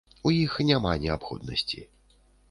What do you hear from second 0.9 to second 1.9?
неабходнасці.